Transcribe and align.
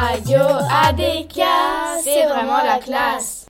Radio 0.00 0.40
ADK, 0.88 1.38
c'est 2.02 2.24
vraiment 2.26 2.62
la 2.64 2.78
classe. 2.78 3.46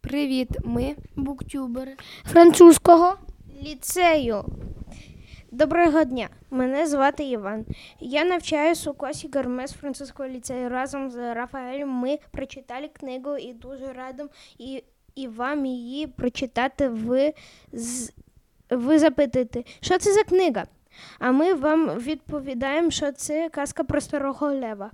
Привіт, 0.00 0.48
ми 0.64 0.96
буктюбери 1.16 1.96
французького 2.24 3.14
ліцею. 3.62 4.44
Доброго 5.50 6.04
дня, 6.04 6.28
мене 6.50 6.86
звати 6.86 7.24
Іван. 7.24 7.64
Я 8.00 8.24
навчаюсь 8.24 8.86
у 8.86 8.94
класі 8.94 9.30
Гармес 9.34 9.72
французького 9.72 10.28
ліцею. 10.28 10.68
Разом 10.68 11.10
з 11.10 11.34
Рафаелем 11.34 11.88
ми 11.88 12.18
прочитали 12.30 12.88
книгу 12.88 13.36
і 13.36 13.52
дуже 13.52 13.92
радим 13.92 14.28
і, 14.58 14.84
і 15.14 15.28
вам 15.28 15.66
її 15.66 16.06
прочитати. 16.06 16.88
Ви, 16.88 17.34
з, 17.72 18.12
ви 18.70 18.98
запитаєте, 18.98 19.64
що 19.80 19.98
це 19.98 20.12
за 20.12 20.22
книга? 20.22 20.66
А 21.18 21.32
ми 21.32 21.54
вам 21.54 21.98
відповідаємо, 21.98 22.90
що 22.90 23.12
це 23.12 23.48
казка 23.48 23.84
про 23.84 24.00
старого 24.00 24.46
лева. 24.46 24.90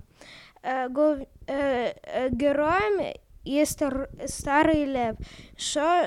Е, 0.63 0.89
е, 1.47 1.95
е, 2.03 2.31
героєм 2.41 3.13
є 3.45 3.65
стар, 3.65 4.09
старий 4.25 4.93
лев, 4.93 5.17
що, 5.57 6.03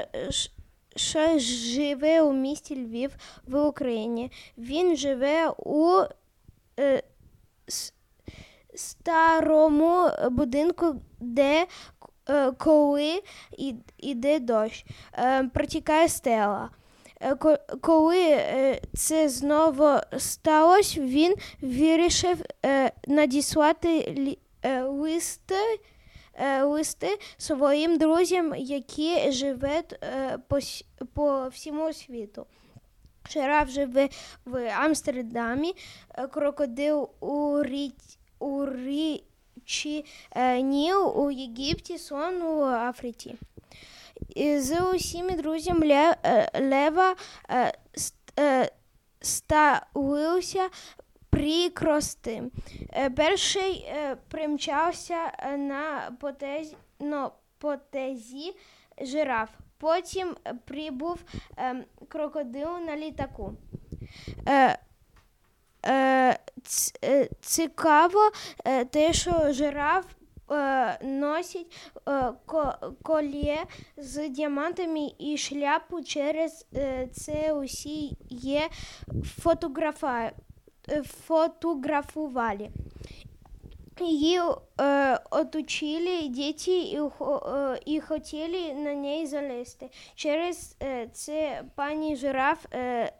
що 0.97 1.39
живе 1.39 2.23
у 2.23 2.33
місті 2.33 2.85
Львів 2.85 3.17
в 3.47 3.67
Україні. 3.67 4.31
Він 4.59 4.97
живе 4.97 5.49
у 5.59 6.03
е, 6.81 7.03
старому 8.75 10.09
будинку, 10.31 10.95
де 11.21 11.67
е, 12.29 12.53
коли 12.53 13.23
йде 13.99 14.41
дощ, 14.41 14.87
е, 15.15 15.45
протікає 15.55 16.09
стела. 16.09 16.71
Е, 17.23 17.37
коли 17.81 18.23
е, 18.31 18.81
це 18.95 19.29
знову 19.29 19.99
сталося, 20.19 21.01
він 21.01 21.35
вирішив 21.61 22.43
е, 22.67 22.93
надіслати 23.07 24.17
листи 24.85 25.55
листи 26.63 27.19
своїм 27.37 27.99
друзям, 27.99 28.55
які 28.57 29.33
живуть 29.33 29.99
по, 31.15 31.49
всьому 31.49 31.93
світу. 31.93 32.47
Жираф 33.31 33.71
живе 33.71 34.09
в 34.45 34.75
Амстердамі, 34.77 35.75
крокодил 36.31 37.11
у, 37.21 37.63
рі... 37.63 37.93
у 38.39 38.67
річі 38.67 40.05
Ніл 40.63 41.13
у 41.17 41.31
Єгипті, 41.31 41.99
сон 41.99 42.43
у 42.43 42.63
Африці 42.63 43.37
з 44.37 44.81
усіми 44.81 45.31
друзями 45.31 46.15
Лева 46.61 47.15
ставився 49.21 50.69
прикрости. 51.31 52.43
Перший 53.17 53.93
примчався 54.29 55.17
на 55.59 56.13
потезі, 56.21 56.77
ну, 57.01 57.31
потезі 57.59 58.57
жираф. 59.01 59.49
Потім 59.79 60.37
прибув 60.65 61.19
крокодил 62.09 62.79
на 62.87 62.97
літаку. 62.97 63.53
Цікаво 67.41 68.31
те, 68.91 69.13
що 69.13 69.53
жираф 69.53 70.05
носить 71.03 71.93
колє 73.03 73.59
з 73.97 74.29
діамантами 74.29 75.11
і 75.19 75.37
шляпу 75.37 76.03
через 76.03 76.67
це 77.13 77.53
усі 77.53 78.17
є 78.31 78.69
фотографа, 79.25 80.33
фотографували. 81.27 82.71
Її 84.01 84.41
е, 84.81 85.21
оточили 85.31 86.29
діти 86.29 86.71
і, 86.71 87.01
е, 87.21 87.81
і 87.87 88.01
хотіли 88.01 88.75
на 88.75 88.95
неї 88.95 89.27
залізти. 89.27 89.91
Через 90.15 90.77
е, 90.83 91.09
це 91.13 91.65
пані 91.75 92.17
жираф 92.17 92.67
е, 92.75 93.13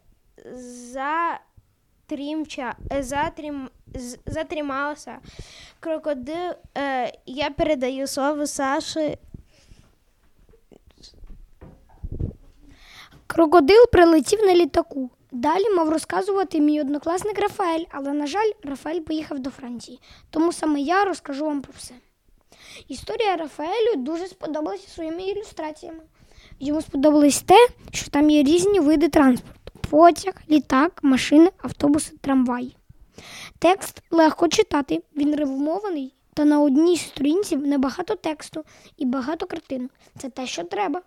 затримча, 2.13 2.75
затрим, 2.99 3.69
затрималася. 4.25 5.17
Крокодил, 5.79 6.53
е, 6.77 7.13
я 7.25 7.49
передаю 7.49 8.07
слово 8.07 8.47
Саші. 8.47 9.17
Крокодил 13.27 13.89
прилетів 13.91 14.39
на 14.39 14.55
літаку. 14.55 15.09
Далі 15.31 15.69
мав 15.77 15.89
розказувати 15.89 16.59
мій 16.59 16.81
однокласник 16.81 17.39
Рафаель, 17.39 17.85
але, 17.89 18.13
на 18.13 18.27
жаль, 18.27 18.51
Рафаель 18.63 18.99
поїхав 18.99 19.39
до 19.39 19.49
Франції. 19.49 19.99
Тому 20.29 20.53
саме 20.53 20.79
я 20.79 21.05
розкажу 21.05 21.45
вам 21.45 21.61
про 21.61 21.73
все. 21.77 21.93
Історія 22.87 23.35
Рафаелю 23.35 23.95
дуже 23.95 24.27
сподобалася 24.27 24.87
своїми 24.87 25.23
ілюстраціями. 25.23 25.99
Йому 26.59 26.81
сподобалось 26.81 27.41
те, 27.41 27.67
що 27.91 28.09
там 28.09 28.29
є 28.29 28.43
різні 28.43 28.79
види 28.79 29.09
транспорту: 29.09 29.62
потяг, 29.93 30.33
літак, 30.49 30.99
машини, 31.03 31.49
автобуси, 31.57 32.13
трамваї. 32.21 32.75
Текст 33.59 34.03
легко 34.11 34.47
читати, 34.47 35.03
він 35.17 35.35
ревмований, 35.35 36.13
та 36.33 36.45
на 36.45 36.61
одній 36.61 36.97
сторінці 36.97 37.55
небагато 37.55 38.15
тексту 38.15 38.63
і 38.97 39.05
багато 39.05 39.45
картинок. 39.45 39.91
Це 40.17 40.29
те, 40.29 40.47
що 40.47 40.63
треба. 40.63 41.01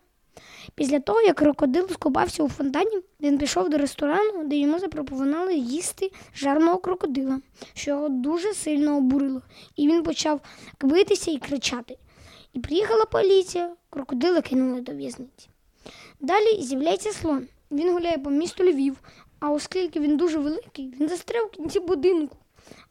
Після 0.75 1.01
того, 1.01 1.21
як 1.21 1.37
крокодил 1.37 1.89
скупався 1.91 2.43
у 2.43 2.49
фонтані, 2.49 3.01
він 3.21 3.39
пішов 3.39 3.69
до 3.69 3.79
ресторану, 3.79 4.45
де 4.45 4.57
йому 4.57 4.79
запропонували 4.79 5.55
їсти 5.55 6.11
жарного 6.35 6.79
крокодила, 6.79 7.41
що 7.75 7.91
його 7.91 8.09
дуже 8.09 8.55
сильно 8.55 8.97
обурило, 8.97 9.43
і 9.77 9.89
він 9.89 10.03
почав 10.03 10.41
квитися 10.79 11.31
і 11.31 11.39
кричати. 11.39 11.97
І 12.53 12.61
приїхала 12.61 13.05
поліція, 13.05 13.71
крокодила 13.91 14.43
кинули 14.43 14.81
до 14.81 14.93
в'язниці. 14.93 15.49
Далі 16.21 16.63
з'являється 16.63 17.13
слон. 17.13 17.49
Він 17.71 17.93
гуляє 17.93 18.19
по 18.19 18.31
місту 18.31 18.65
Львів, 18.65 19.01
а 19.41 19.51
оскільки 19.51 20.01
він 20.01 20.17
дуже 20.17 20.39
великий, 20.39 20.95
він 21.01 21.09
застряв 21.09 21.47
в 21.47 21.51
кінці 21.51 21.81
будинку. 21.81 22.37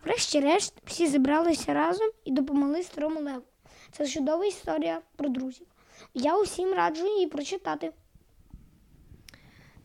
Врешті-решт 0.06 0.74
всі 0.86 1.08
зібралися 1.08 1.74
разом 1.74 2.08
і 2.26 2.32
допомогли 2.32 2.84
старому 2.84 3.20
леву. 3.20 3.44
Це 3.92 4.08
чудова 4.08 4.46
історія 4.46 5.02
про 5.16 5.30
друзів. 5.30 5.68
Я 6.14 6.38
усім 6.38 6.74
раджу 6.74 7.08
її 7.08 7.28
прочитати. 7.28 7.92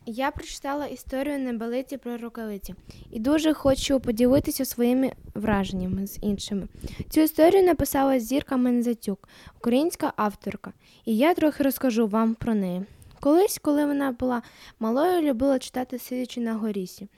Я 0.06 0.30
прочитала 0.30 0.86
історію 0.86 1.38
небелиці 1.38 1.96
про 1.96 2.18
рукавиці 2.18 2.74
і 3.10 3.20
дуже 3.20 3.54
хочу 3.54 4.00
поділитися 4.00 4.64
своїми 4.64 5.12
враженнями 5.34 6.06
з 6.06 6.18
іншими. 6.22 6.68
Цю 7.10 7.20
історію 7.20 7.62
написала 7.62 8.20
Зірка 8.20 8.56
Мензатюк, 8.56 9.28
українська 9.58 10.12
авторка, 10.16 10.72
і 11.04 11.16
я 11.16 11.34
трохи 11.34 11.62
розкажу 11.62 12.06
вам 12.06 12.34
про 12.34 12.54
неї. 12.54 12.84
Колись, 13.20 13.58
коли 13.58 13.86
вона 13.86 14.12
була 14.12 14.42
малою, 14.81 15.22
любила 15.22 15.58
читати 15.58 15.98
сидячи 15.98 16.41
на 16.41 16.54
горісі, 16.54 17.08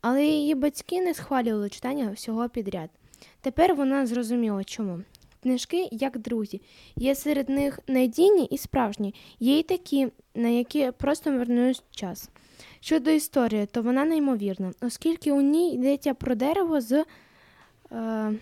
але 0.00 0.24
її 0.24 0.54
батьки 0.54 1.00
не 1.00 1.14
схвалювали 1.14 1.68
читання 1.68 2.10
всього 2.10 2.48
підряд. 2.48 2.90
Тепер 3.40 3.74
вона 3.74 4.06
зрозуміла, 4.06 4.64
чому. 4.64 5.00
Книжки, 5.42 5.88
як 5.90 6.18
друзі, 6.18 6.60
є 6.96 7.14
серед 7.14 7.48
них 7.48 7.80
надійні 7.86 8.44
і 8.44 8.58
справжні, 8.58 9.14
є 9.40 9.58
й 9.58 9.62
такі, 9.62 10.08
на 10.34 10.48
які 10.48 10.90
просто 10.98 11.32
вернують 11.32 11.82
час. 11.90 12.30
Щодо 12.80 13.10
історії, 13.10 13.66
то 13.66 13.82
вона 13.82 14.04
неймовірна, 14.04 14.72
оскільки 14.80 15.32
у 15.32 15.40
ній 15.40 15.74
йдеться 15.74 16.14
про 16.14 16.34
дерево 16.34 16.80
з. 16.80 17.04
Е, 17.92 18.32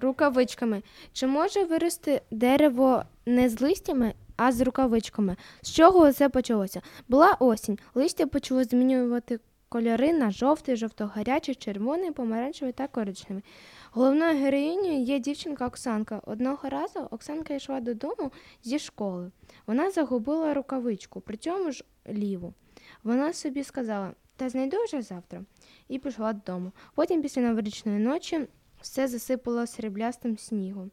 Рукавичками. 0.00 0.82
Чи 1.12 1.26
може 1.26 1.64
вирости 1.64 2.22
дерево 2.30 3.02
не 3.26 3.48
з 3.48 3.60
листями, 3.60 4.14
а 4.36 4.52
з 4.52 4.60
рукавичками. 4.60 5.36
З 5.62 5.72
чого 5.72 6.12
це 6.12 6.28
почалося? 6.28 6.82
Була 7.08 7.36
осінь. 7.40 7.78
Листя 7.94 8.26
почало 8.26 8.64
змінювати 8.64 9.40
кольори 9.68 10.12
на 10.12 10.30
жовтий, 10.30 10.76
жовто-гарячий, 10.76 11.54
червоний, 11.54 12.10
помаранчевий 12.10 12.72
та 12.72 12.88
коричневий. 12.88 13.44
Головною 13.90 14.38
героїнею 14.38 15.02
є 15.02 15.18
дівчинка 15.18 15.66
Оксанка. 15.66 16.20
Одного 16.26 16.68
разу 16.68 17.00
Оксанка 17.10 17.54
йшла 17.54 17.80
додому 17.80 18.32
зі 18.62 18.78
школи. 18.78 19.30
Вона 19.66 19.90
загубила 19.90 20.54
рукавичку, 20.54 21.20
при 21.20 21.36
цьому 21.36 21.72
ж 21.72 21.84
ліву. 22.08 22.54
Вона 23.02 23.32
собі 23.32 23.64
сказала, 23.64 24.12
та 24.36 24.48
знайду 24.48 24.76
вже 24.84 25.02
завтра, 25.02 25.42
і 25.88 25.98
пішла 25.98 26.32
додому. 26.32 26.72
Потім, 26.94 27.22
після 27.22 27.42
новорічної 27.42 27.98
ночі, 27.98 28.40
все 28.86 29.08
засипало 29.08 29.66
сріблястим 29.66 30.38
снігом. 30.38 30.90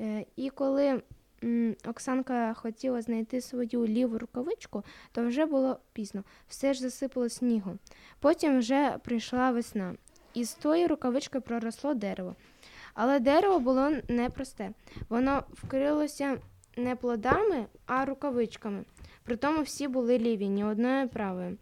Е, 0.00 0.24
і 0.36 0.50
коли 0.50 1.02
Оксанка 1.88 2.54
хотіла 2.54 3.02
знайти 3.02 3.40
свою 3.40 3.86
ліву 3.86 4.18
рукавичку, 4.18 4.84
то 5.12 5.26
вже 5.26 5.46
було 5.46 5.78
пізно, 5.92 6.24
все 6.48 6.74
ж 6.74 6.80
засипало 6.80 7.28
снігом. 7.28 7.78
Потім 8.20 8.58
вже 8.58 8.98
прийшла 9.04 9.50
весна, 9.50 9.94
і 10.34 10.44
з 10.44 10.54
тої 10.54 10.86
рукавички 10.86 11.40
проросло 11.40 11.94
дерево. 11.94 12.36
Але 12.94 13.20
дерево 13.20 13.58
було 13.60 13.90
непросте. 14.08 14.70
Воно 15.08 15.42
вкрилося 15.52 16.38
не 16.76 16.96
плодами, 16.96 17.66
а 17.86 18.04
рукавичками. 18.04 18.84
Притому 19.24 19.62
всі 19.62 19.88
були 19.88 20.18
ліві, 20.18 20.48
ні 20.48 20.64
одної 20.64 21.06
правої. 21.06 21.58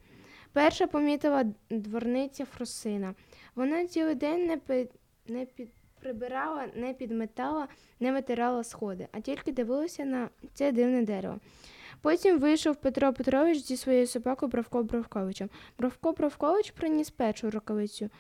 Перша 0.53 0.87
помітила 0.87 1.45
дворниця 1.71 2.45
Фросина. 2.45 3.15
Вона 3.55 3.87
цілий 3.87 4.15
день 4.15 4.47
не. 4.47 4.87
Не 5.33 5.47
під... 5.47 5.69
прибирала, 6.01 6.67
не 6.75 6.95
підметала, 6.95 7.69
не 8.01 8.13
витирала 8.13 8.65
сходи, 8.65 9.09
а 9.13 9.21
тільки 9.21 9.53
дивилася 9.53 10.05
на 10.05 10.29
це 10.55 10.73
дивне 10.73 11.03
дерево. 11.03 11.41
Потім 12.01 12.39
вийшов 12.39 12.77
Петро 12.77 13.13
Петрович 13.13 13.59
зі 13.59 13.77
своєю 13.77 14.07
собакою 14.07 14.51
Бровко 14.51 14.83
Бровковичем. 14.83 15.51
Бровко 15.79 16.13
Бровкович 16.13 16.71
приніс 16.71 17.11
першу 17.11 17.51
рукавицю. 17.51 18.11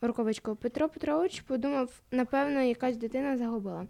Рукавичку. 0.00 0.56
Петро 0.56 0.88
Петрович 0.88 1.40
подумав, 1.40 2.02
напевно, 2.10 2.60
якась 2.60 2.96
дитина 2.96 3.38
загубила. 3.38 3.86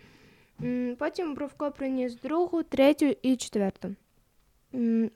Потім 0.99 1.35
Бровко 1.35 1.71
приніс 1.71 2.15
другу, 2.15 2.63
третю 2.63 3.07
і 3.23 3.37
четверту. 3.37 3.95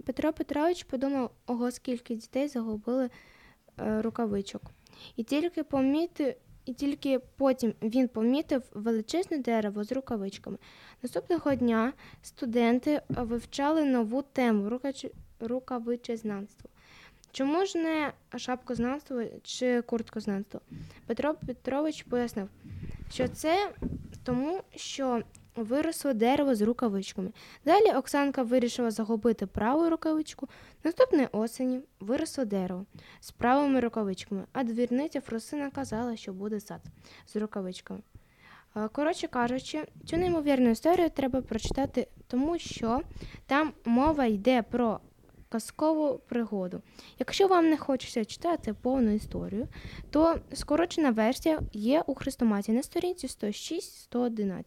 Петро 0.06 0.32
Петрович 0.32 0.82
подумав, 0.84 1.30
ого, 1.46 1.70
скільки 1.70 2.14
дітей 2.14 2.48
загубили 2.48 3.10
е, 3.80 4.02
рукавичок. 4.02 4.62
І 5.16 5.22
тільки 5.22 5.62
помітив, 5.62 6.34
і 6.66 6.72
тільки 6.72 7.18
потім 7.18 7.74
він 7.82 8.08
помітив 8.08 8.62
величезне 8.74 9.38
дерево 9.38 9.84
з 9.84 9.92
рукавичками. 9.92 10.58
Наступного 11.02 11.54
дня 11.54 11.92
студенти 12.22 13.02
вивчали 13.08 13.84
нову 13.84 14.22
тему 14.22 14.80
рукавичезнанство. 15.40 16.70
Чому 17.32 17.66
ж 17.66 17.78
не 17.78 18.12
шапкознавство 18.36 19.22
чи 19.42 19.82
курткознавство? 19.82 20.60
Петро 21.06 21.34
Петрович 21.34 22.02
пояснив, 22.02 22.48
що 23.10 23.28
це 23.28 23.72
тому, 24.24 24.60
що 24.74 25.22
виросло 25.56 26.12
дерево 26.12 26.54
з 26.54 26.62
рукавичками. 26.62 27.30
Далі 27.64 27.92
Оксанка 27.96 28.42
вирішила 28.42 28.90
загубити 28.90 29.46
праву 29.46 29.90
рукавичку. 29.90 30.48
Наступної 30.84 31.28
осені 31.32 31.80
виросло 32.00 32.44
дерево 32.44 32.86
з 33.20 33.30
правими 33.30 33.80
рукавичками, 33.80 34.44
а 34.52 34.64
двірниця 34.64 35.20
Фросина 35.20 35.70
казала, 35.70 36.16
що 36.16 36.32
буде 36.32 36.60
сад 36.60 36.80
з 37.26 37.36
рукавичками. 37.36 38.00
Е, 38.76 38.88
Коротше 38.88 39.28
кажучи, 39.28 39.84
цю 40.06 40.16
неймовірну 40.16 40.70
історію 40.70 41.10
треба 41.10 41.42
прочитати, 41.42 42.08
тому 42.26 42.58
що 42.58 43.00
там 43.46 43.72
мова 43.84 44.24
йде 44.24 44.62
про 44.62 45.00
казкову 45.56 46.20
пригоду. 46.28 46.82
Якщо 47.18 47.46
вам 47.46 47.70
не 47.70 47.76
хочеться 47.76 48.24
читати 48.24 48.74
повну 48.82 49.10
історію, 49.10 49.68
то 50.10 50.36
скорочена 50.52 51.10
версія 51.10 51.60
є 51.72 52.02
у 52.06 52.14
Хрестоматі 52.14 52.72
на 52.72 52.82
сторінці 52.82 53.26
106-111. 53.26 54.62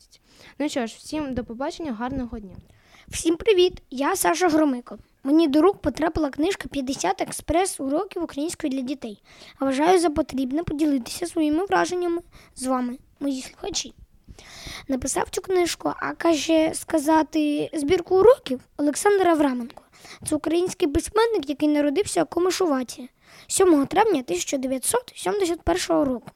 Ну 0.59 0.69
що 0.69 0.87
ж, 0.87 0.95
всім 0.97 1.33
до 1.33 1.43
побачення, 1.43 1.93
гарного 1.93 2.39
дня. 2.39 2.55
Всім 3.07 3.35
привіт! 3.35 3.81
Я 3.89 4.15
Саша 4.15 4.49
Громико. 4.49 4.97
Мені 5.23 5.47
до 5.47 5.61
рук 5.61 5.81
потрапила 5.81 6.29
книжка 6.29 6.69
50 6.69 7.21
експрес-уроків 7.21 8.23
української 8.23 8.73
для 8.73 8.81
дітей. 8.81 9.23
Вважаю 9.59 9.99
за 9.99 10.09
потрібне 10.09 10.63
поділитися 10.63 11.27
своїми 11.27 11.65
враженнями 11.65 12.21
з 12.55 12.65
вами, 12.65 12.97
мої 13.19 13.41
слухачі. 13.41 13.93
Написав 14.87 15.29
цю 15.29 15.41
книжку, 15.41 15.93
а 15.95 16.13
каже 16.13 16.71
сказати 16.73 17.69
збірку 17.73 18.15
уроків 18.19 18.59
Олександр 18.77 19.27
Авраменко. 19.27 19.83
Це 20.27 20.35
український 20.35 20.87
письменник, 20.87 21.49
який 21.49 21.69
народився 21.69 22.23
у 22.23 22.25
Комишуваті 22.25 23.09
7 23.47 23.85
травня 23.85 24.19
1971 24.19 26.03
року. 26.03 26.31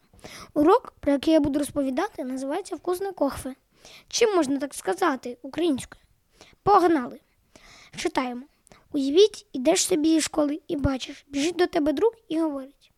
Урок, 0.54 0.94
про 1.00 1.12
який 1.12 1.34
я 1.34 1.40
буду 1.40 1.60
розповідати, 1.60 2.24
називається 2.24 2.76
Вкусне 2.76 3.12
кохве. 3.12 3.56
Чим 4.08 4.36
можна 4.36 4.60
так 4.60 4.74
сказати 4.74 5.38
українською? 5.42 6.02
Погнали. 6.64 7.20
Читаємо. 7.96 8.42
Уявіть, 8.92 9.46
ідеш 9.54 9.86
собі 9.86 10.10
зі 10.10 10.22
школи 10.22 10.62
і 10.68 10.76
бачиш, 10.76 11.26
біжить 11.28 11.56
до 11.56 11.68
тебе 11.68 11.94
друг 11.94 12.14
і 12.28 12.40
говорить. 12.40 12.92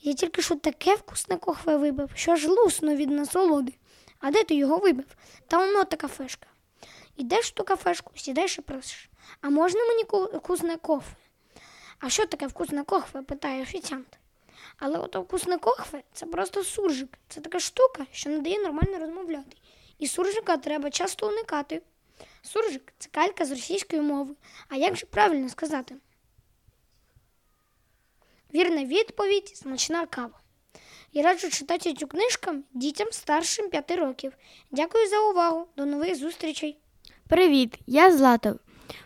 Я 0.00 0.14
тільки 0.14 0.42
що 0.42 0.56
таке 0.56 0.94
вкусне 0.94 1.36
кохве 1.36 1.76
вибив, 1.76 2.10
що 2.14 2.32
аж 2.32 2.46
лусно 2.46 2.94
від 2.94 3.10
насолоди. 3.10 3.72
А 4.20 4.30
де 4.30 4.44
ти 4.44 4.54
його 4.54 4.78
вибив? 4.78 5.16
Та 5.46 5.58
воно 5.58 5.84
та 5.84 5.96
кафешка. 5.96 6.46
Ідеш 7.16 7.46
в 7.46 7.50
ту 7.50 7.64
кафешку, 7.64 8.12
сідаєш 8.16 8.58
і 8.58 8.62
просиш. 8.62 9.09
А 9.40 9.50
можна 9.50 9.80
мені 9.80 10.02
вкусне 10.32 10.76
кохве? 10.76 11.16
А 11.98 12.10
що 12.10 12.26
таке 12.26 12.46
вкусне 12.46 12.84
кохве? 12.84 13.22
питає 13.22 13.62
офіціант. 13.62 14.18
Але 14.78 14.98
ото 14.98 15.22
вкусне 15.22 15.58
кохве 15.58 16.02
це 16.12 16.26
просто 16.26 16.64
суржик. 16.64 17.18
Це 17.28 17.40
така 17.40 17.60
штука, 17.60 18.06
що 18.12 18.30
не 18.30 18.38
дає 18.38 18.58
нормально 18.58 18.98
розмовляти. 18.98 19.56
І 19.98 20.06
суржика 20.06 20.56
треба 20.56 20.90
часто 20.90 21.28
уникати. 21.28 21.82
Суржик 22.42 22.92
це 22.98 23.08
калька 23.12 23.44
з 23.44 23.50
російської 23.50 24.02
мови. 24.02 24.34
А 24.68 24.76
як 24.76 24.96
же 24.96 25.06
правильно 25.06 25.48
сказати? 25.48 25.96
Вірна 28.54 28.84
відповідь 28.84 29.56
смачна 29.56 30.06
кава. 30.06 30.40
Я 31.12 31.22
раджу 31.22 31.50
читати 31.50 31.94
цю 31.94 32.06
книжку 32.06 32.50
дітям 32.72 33.08
старшим 33.10 33.70
5 33.70 33.90
років. 33.90 34.32
Дякую 34.70 35.08
за 35.08 35.20
увагу. 35.20 35.66
До 35.76 35.86
нових 35.86 36.16
зустрічей. 36.16 36.78
Привіт, 37.28 37.78
я 37.86 38.16
Злата 38.16 38.54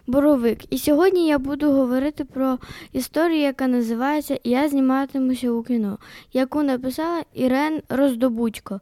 Боровик, 0.07 0.73
і 0.73 0.79
сьогодні 0.79 1.29
я 1.29 1.39
буду 1.39 1.73
говорити 1.73 2.25
про 2.25 2.59
історію, 2.93 3.41
яка 3.41 3.67
називається 3.67 4.39
Я 4.45 4.69
зніматимуся 4.69 5.51
у 5.51 5.63
кіно, 5.63 5.99
яку 6.33 6.63
написала 6.63 7.23
Ірен 7.35 7.83
Роздобудько. 7.89 8.81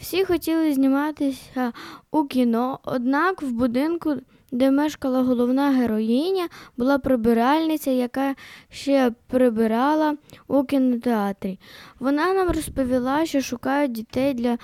Всі 0.00 0.24
хотіли 0.24 0.72
зніматися 0.72 1.72
у 2.10 2.24
кіно, 2.24 2.78
однак 2.84 3.42
в 3.42 3.50
будинку, 3.50 4.16
де 4.52 4.70
мешкала 4.70 5.22
головна 5.22 5.70
героїня, 5.70 6.48
була 6.76 6.98
прибиральниця, 6.98 7.90
яка 7.90 8.34
ще 8.70 9.12
прибирала 9.26 10.16
у 10.48 10.64
кінотеатрі. 10.64 11.58
Вона 12.00 12.34
нам 12.34 12.48
розповіла, 12.48 13.26
що 13.26 13.40
шукають 13.40 13.92
дітей 13.92 14.34
для 14.34 14.58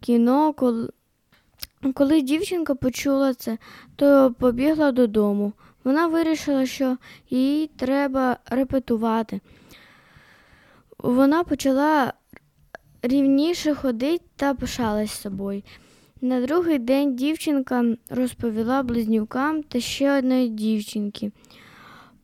кіно, 0.00 0.52
коли. 0.52 0.88
Коли 1.94 2.22
дівчинка 2.22 2.74
почула 2.74 3.34
це, 3.34 3.58
то 3.96 4.34
побігла 4.38 4.92
додому. 4.92 5.52
Вона 5.84 6.06
вирішила, 6.06 6.66
що 6.66 6.96
їй 7.30 7.70
треба 7.76 8.36
репетувати. 8.46 9.40
Вона 10.98 11.44
почала 11.44 12.12
рівніше 13.02 13.74
ходити 13.74 14.24
та 14.36 14.54
пишалась 14.54 15.10
собою. 15.10 15.62
На 16.20 16.40
другий 16.40 16.78
день 16.78 17.16
дівчинка 17.16 17.84
розповіла 18.10 18.82
близнюкам 18.82 19.62
та 19.62 19.80
ще 19.80 20.18
одної 20.18 20.48
дівчинки 20.48 21.32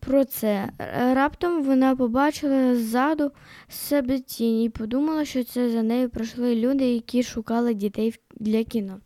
про 0.06 0.24
це. 0.24 0.68
Раптом 1.12 1.62
вона 1.62 1.96
побачила 1.96 2.76
ззаду 2.76 3.30
себе 3.68 4.18
тінь 4.18 4.62
і 4.62 4.68
подумала, 4.68 5.24
що 5.24 5.44
це 5.44 5.70
за 5.70 5.82
нею 5.82 6.08
прийшли 6.08 6.54
люди, 6.56 6.84
які 6.84 7.22
шукали 7.22 7.74
дітей 7.74 8.14
для 8.40 8.64
кіно. 8.64 9.00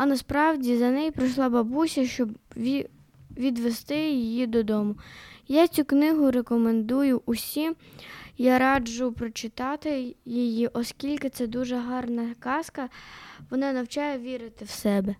А 0.00 0.06
насправді 0.06 0.76
за 0.78 0.90
нею 0.90 1.12
прийшла 1.12 1.48
бабуся, 1.48 2.06
щоб 2.06 2.30
ві- 2.56 2.86
відвести 3.36 4.10
її 4.10 4.46
додому. 4.46 4.94
Я 5.48 5.68
цю 5.68 5.84
книгу 5.84 6.30
рекомендую 6.30 7.22
усім. 7.26 7.76
Я 8.38 8.58
раджу 8.58 9.12
прочитати 9.18 10.16
її, 10.24 10.66
оскільки 10.66 11.30
це 11.30 11.46
дуже 11.46 11.76
гарна 11.76 12.34
казка. 12.38 12.88
Вона 13.50 13.72
навчає 13.72 14.18
вірити 14.18 14.64
в 14.64 14.70
себе. 14.70 15.16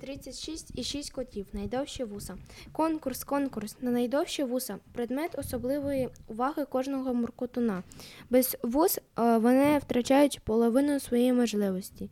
36 0.00 0.72
і 0.74 0.84
6 0.84 1.10
котів, 1.10 1.46
найдовші 1.52 2.04
вуса. 2.04 2.36
Конкурс, 2.72 3.24
конкурс 3.24 3.76
на 3.80 3.90
найдовші 3.90 4.44
вуса. 4.44 4.78
Предмет 4.92 5.38
особливої 5.38 6.08
уваги 6.26 6.64
кожного 6.64 7.14
муркотуна. 7.14 7.82
Без 8.30 8.56
вус 8.62 8.98
е, 8.98 9.38
вони 9.38 9.78
втрачають 9.78 10.40
половину 10.44 11.00
своєї 11.00 11.32
можливості. 11.32 12.10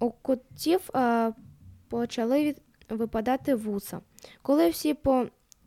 У 0.00 0.10
котів 0.10 0.90
е, 0.94 1.32
почали 1.88 2.44
від, 2.44 2.62
випадати 2.88 3.54
вуса. 3.54 4.00
Коли 4.42 4.70
всі 4.70 4.94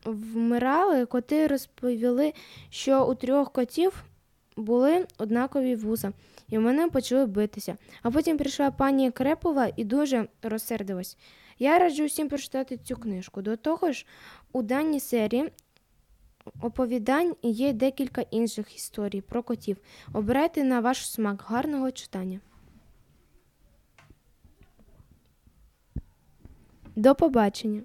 повмирали, 0.03 1.05
коти 1.05 1.47
розповіли, 1.47 2.33
що 2.69 3.05
у 3.05 3.15
трьох 3.15 3.51
котів 3.51 4.03
були 4.57 5.07
однакові 5.17 5.75
вуса, 5.75 6.13
і 6.49 6.57
вони 6.57 6.89
почали 6.89 7.25
битися. 7.25 7.77
А 8.01 8.11
потім 8.11 8.37
прийшла 8.37 8.71
пані 8.71 9.11
Крепова 9.11 9.69
і 9.75 9.83
дуже 9.83 10.27
розсердилась. 10.43 11.17
Я 11.59 11.79
раджу 11.79 12.05
всім 12.05 12.29
прочитати 12.29 12.77
цю 12.77 12.95
книжку. 12.95 13.41
До 13.41 13.55
того 13.55 13.91
ж, 13.91 14.05
у 14.51 14.61
даній 14.61 14.99
серії 14.99 15.51
оповідань 16.61 17.35
є 17.43 17.73
декілька 17.73 18.21
інших 18.21 18.75
історій 18.75 19.21
про 19.21 19.43
котів. 19.43 19.77
Обирайте 20.13 20.63
на 20.63 20.79
ваш 20.79 21.11
смак 21.11 21.43
гарного 21.47 21.91
читання. 21.91 22.39
До 26.97 27.15
побачення! 27.15 27.81